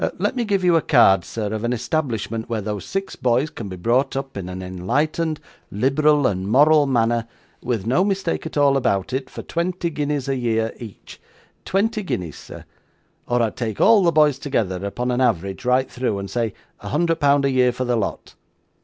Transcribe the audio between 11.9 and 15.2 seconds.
guineas, sir or I'd take all the boys together upon